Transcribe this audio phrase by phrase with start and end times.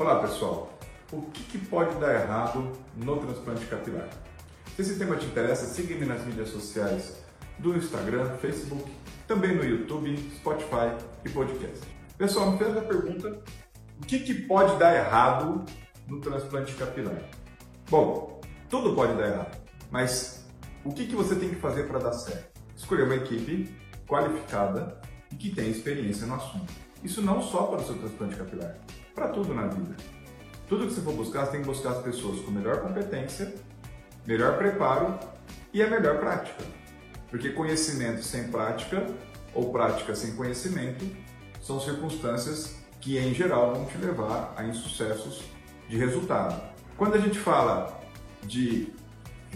[0.00, 0.72] Olá pessoal,
[1.12, 4.08] o que, que, pode dar errado no transplante capilar?
[4.74, 7.22] Se esse tema te interessa, siga-me nas mídias sociais
[7.58, 8.90] do Instagram, Facebook,
[9.28, 11.86] também no YouTube, Spotify e podcast.
[12.16, 13.42] Pessoal, me fez a pergunta:
[14.02, 15.66] o que, que pode dar errado
[16.08, 17.22] no transplante capilar?
[17.90, 18.40] Bom,
[18.70, 19.58] tudo pode dar errado,
[19.90, 20.46] mas
[20.82, 22.58] o que, que você tem que fazer para dar certo?
[22.74, 23.70] Escolher uma equipe
[24.08, 24.98] qualificada
[25.30, 26.89] e que tenha experiência no assunto.
[27.02, 28.76] Isso não só para o seu transplante capilar,
[29.14, 29.96] para tudo na vida.
[30.68, 33.54] Tudo que você for buscar, você tem que buscar as pessoas com melhor competência,
[34.26, 35.18] melhor preparo
[35.72, 36.62] e a melhor prática.
[37.28, 39.06] Porque conhecimento sem prática
[39.54, 41.04] ou prática sem conhecimento
[41.62, 45.42] são circunstâncias que, em geral, vão te levar a insucessos
[45.88, 46.60] de resultado.
[46.96, 48.00] Quando a gente fala
[48.42, 48.92] de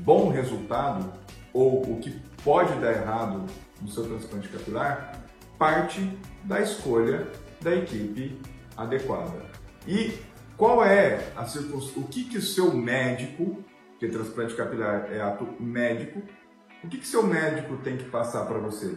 [0.00, 1.10] bom resultado
[1.52, 3.46] ou o que pode dar errado
[3.80, 5.12] no seu transplante capilar,
[5.58, 7.26] parte da escolha
[7.60, 8.40] da equipe
[8.76, 9.44] adequada.
[9.86, 10.14] E
[10.56, 13.62] qual é a circunstância, o que, que o seu médico,
[13.98, 16.22] que transplante capilar é ato médico,
[16.82, 18.96] o que, que seu médico tem que passar para você?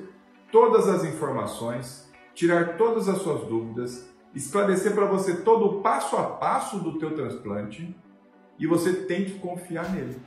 [0.51, 6.23] Todas as informações, tirar todas as suas dúvidas, esclarecer para você todo o passo a
[6.23, 7.95] passo do teu transplante
[8.59, 10.19] e você tem que confiar nele.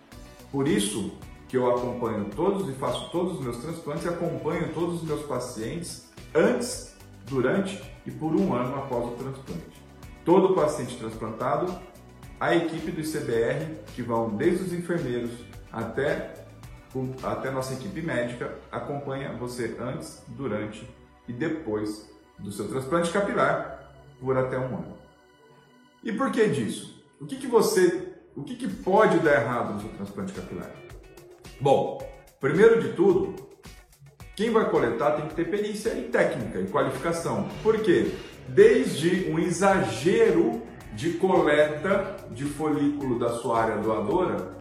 [0.51, 1.17] Por isso
[1.49, 6.04] que eu acompanho todos e faço todos os meus transplantes acompanho todos os meus pacientes
[6.35, 6.95] antes,
[7.27, 9.83] durante e por um ano após o transplante.
[10.25, 11.79] Todo paciente transplantado,
[12.41, 15.31] a equipe do ICBR, que vão desde os enfermeiros
[15.73, 16.35] até,
[17.23, 20.89] até nossa equipe médica, acompanha você antes, durante
[21.29, 24.99] e depois do seu transplante capilar por até um ano.
[26.03, 27.03] E por que disso?
[27.21, 30.71] O que, que você, o que, que pode dar errado no seu transplante capilar?
[31.61, 31.99] Bom,
[32.41, 33.35] primeiro de tudo,
[34.37, 37.49] quem vai coletar tem que ter perícia e técnica e qualificação.
[37.63, 38.13] Por quê?
[38.49, 44.55] Desde um exagero de coleta de folículo da sua área doadora,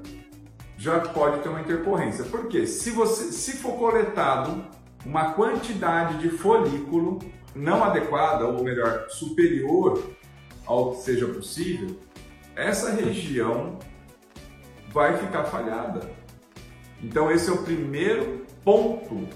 [0.77, 2.23] já pode ter uma intercorrência.
[2.25, 2.67] Por quê?
[2.67, 4.63] Se, você, se for coletado
[5.05, 7.19] uma quantidade de folículo
[7.55, 10.03] não adequada, ou melhor, superior
[10.65, 11.97] ao que seja possível,
[12.55, 13.79] essa região
[14.91, 16.09] vai ficar falhada.
[17.01, 19.27] Então esse é o primeiro ponto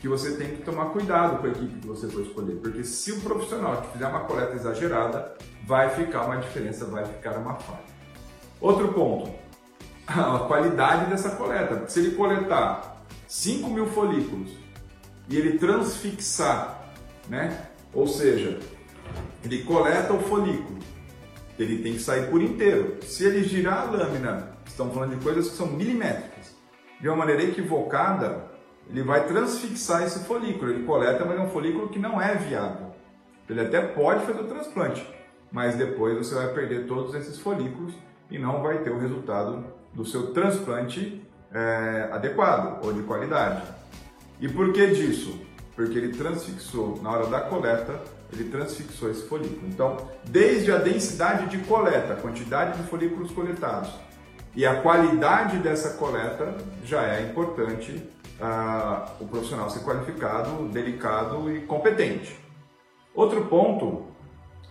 [0.00, 3.12] que você tem que tomar cuidado com a equipe que você for escolher, porque se
[3.12, 5.34] o profissional te fizer uma coleta exagerada,
[5.66, 7.84] vai ficar uma diferença, vai ficar uma falha.
[8.60, 9.32] Outro ponto,
[10.06, 11.88] a qualidade dessa coleta.
[11.88, 14.50] Se ele coletar 5 mil folículos
[15.28, 16.92] e ele transfixar,
[17.28, 17.68] né?
[17.92, 18.60] ou seja,
[19.44, 20.78] ele coleta o folículo,
[21.58, 22.98] ele tem que sair por inteiro.
[23.02, 26.54] Se ele girar a lâmina, estamos falando de coisas que são milimétricas,
[27.00, 28.55] de uma maneira equivocada,
[28.88, 30.70] ele vai transfixar esse folículo.
[30.70, 32.94] Ele coleta, mas é um folículo que não é viável.
[33.48, 35.06] Ele até pode fazer o transplante,
[35.52, 37.94] mas depois você vai perder todos esses folículos
[38.30, 43.62] e não vai ter o resultado do seu transplante é, adequado ou de qualidade.
[44.40, 45.40] E por que disso?
[45.74, 48.00] Porque ele transfixou na hora da coleta,
[48.32, 49.68] ele transfixou esse folículo.
[49.68, 53.90] Então, desde a densidade de coleta, a quantidade de folículos coletados
[54.56, 58.02] e a qualidade dessa coleta já é importante
[59.20, 62.38] o profissional ser qualificado, delicado e competente.
[63.14, 64.06] Outro ponto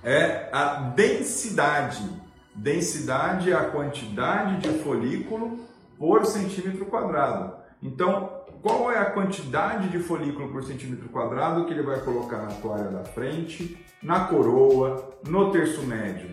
[0.03, 2.07] é a densidade.
[2.53, 5.59] Densidade é a quantidade de folículo
[5.97, 7.55] por centímetro quadrado.
[7.81, 8.29] Então,
[8.61, 12.89] qual é a quantidade de folículo por centímetro quadrado que ele vai colocar na toalha
[12.89, 16.31] da frente, na coroa, no terço médio?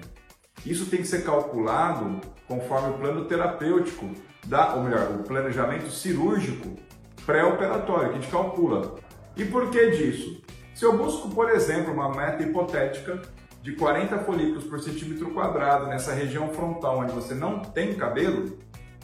[0.65, 4.09] Isso tem que ser calculado conforme o plano terapêutico,
[4.47, 6.77] da, ou melhor, o planejamento cirúrgico
[7.25, 8.97] pré-operatório, que a gente calcula.
[9.37, 10.43] E por que disso?
[10.75, 13.21] Se eu busco, por exemplo, uma meta hipotética
[13.63, 18.59] de 40 folículos por centímetro quadrado nessa região frontal onde você não tem cabelo,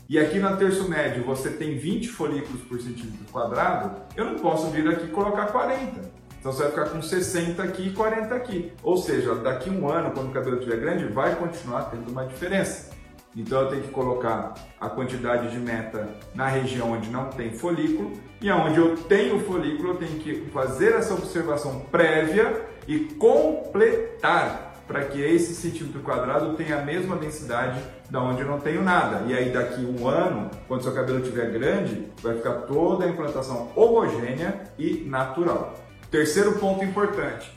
[0.08, 4.68] e aqui na terço médio você tem 20 folículos por centímetro quadrado, eu não posso
[4.70, 6.00] vir aqui e colocar 40.
[6.40, 8.72] Então você vai ficar com 60 aqui e 40 aqui.
[8.82, 12.96] Ou seja, daqui um ano, quando o cabelo estiver grande, vai continuar tendo uma diferença.
[13.36, 18.12] Então eu tenho que colocar a quantidade de meta na região onde não tem folículo
[18.40, 25.04] e aonde eu tenho folículo eu tenho que fazer essa observação prévia e completar para
[25.04, 27.78] que esse centímetro quadrado tenha a mesma densidade
[28.08, 29.22] da onde eu não tenho nada.
[29.26, 33.70] E aí daqui um ano, quando seu cabelo estiver grande, vai ficar toda a implantação
[33.76, 35.74] homogênea e natural.
[36.10, 37.52] Terceiro ponto importante,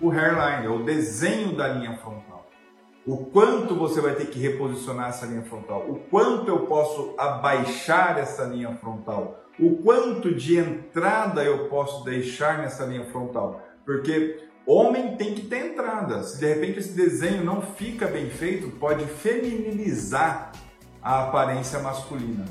[0.00, 2.31] o hairline, o desenho da linha frontal
[3.06, 8.18] o quanto você vai ter que reposicionar essa linha frontal, o quanto eu posso abaixar
[8.18, 13.60] essa linha frontal, o quanto de entrada eu posso deixar nessa linha frontal.
[13.84, 16.22] Porque Homem tem que ter entrada.
[16.22, 20.52] Se de repente esse desenho não fica bem feito, pode feminilizar
[21.02, 22.44] a aparência masculina.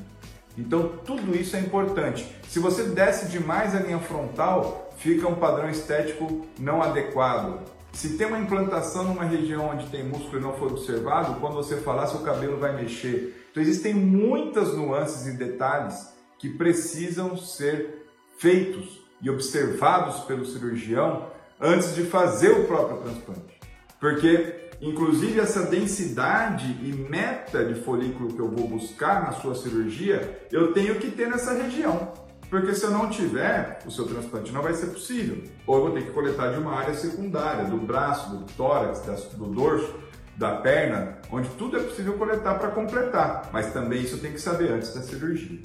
[0.57, 2.36] Então tudo isso é importante.
[2.50, 7.62] Se você desce demais a linha frontal, fica um padrão estético não adequado.
[7.93, 11.77] Se tem uma implantação numa região onde tem músculo e não for observado, quando você
[11.77, 13.47] falar, seu cabelo vai mexer.
[13.51, 18.07] Então existem muitas nuances e detalhes que precisam ser
[18.38, 21.27] feitos e observados pelo cirurgião
[21.59, 23.59] antes de fazer o próprio transplante.
[23.99, 30.47] Porque, inclusive, essa densidade e meta de folículo que eu vou buscar na sua cirurgia,
[30.51, 32.11] eu tenho que ter nessa região.
[32.51, 35.42] Porque se eu não tiver, o seu transplante não vai ser possível.
[35.65, 39.00] Ou eu vou ter que coletar de uma área secundária, do braço, do tórax,
[39.36, 39.95] do dorso,
[40.36, 43.50] da perna, onde tudo é possível coletar para completar.
[43.53, 45.62] Mas também isso tem que saber antes da cirurgia.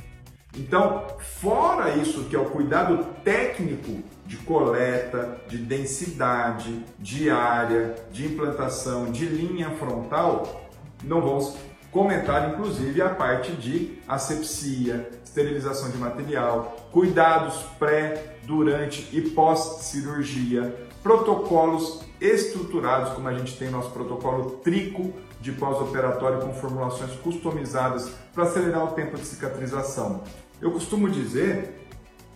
[0.57, 1.09] Então,
[1.41, 9.11] fora isso que é o cuidado técnico de coleta, de densidade, de área, de implantação,
[9.11, 10.69] de linha frontal,
[11.03, 11.57] não vamos
[11.97, 22.03] comentar inclusive a parte de asepsia, esterilização de material, cuidados pré, durante e pós-cirurgia, protocolos
[22.21, 25.11] estruturados, como a gente tem nosso protocolo Trico
[25.41, 30.23] de pós-operatório com formulações customizadas para acelerar o tempo de cicatrização.
[30.61, 31.89] Eu costumo dizer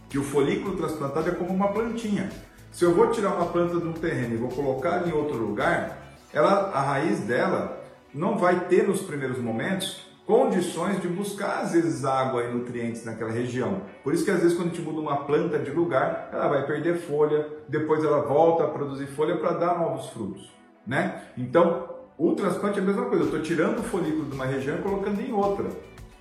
[0.08, 2.30] que o folículo transplantado é como uma plantinha.
[2.72, 5.98] Se eu vou tirar uma planta de um terreno e vou colocar em outro lugar,
[6.32, 7.79] ela, a raiz dela
[8.14, 13.32] não vai ter nos primeiros momentos condições de buscar às vezes água e nutrientes naquela
[13.32, 13.82] região.
[14.04, 16.64] Por isso que às vezes quando a gente muda uma planta de lugar, ela vai
[16.66, 20.48] perder folha, depois ela volta a produzir folha para dar novos frutos,
[20.86, 21.22] né?
[21.36, 24.78] Então, o transplante é a mesma coisa, eu estou tirando o folículo de uma região
[24.78, 25.66] e colocando em outra.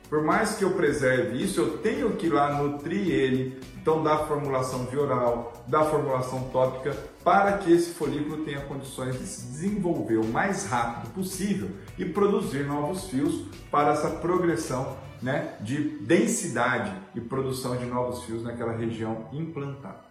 [0.10, 4.26] Por mais que eu preserve isso, eu tenho que ir lá nutrir ele, então dar
[4.26, 10.26] formulação oral, dar formulação tópica, para que esse folículo tenha condições de se desenvolver o
[10.26, 17.78] mais rápido possível e produzir novos fios para essa progressão né, de densidade e produção
[17.78, 20.10] de novos fios naquela região implantada.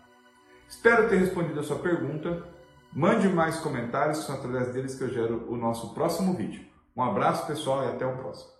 [0.69, 2.44] Espero ter respondido a sua pergunta.
[2.93, 6.65] Mande mais comentários, são através deles que eu gero o nosso próximo vídeo.
[6.97, 8.57] Um abraço pessoal e até o próximo.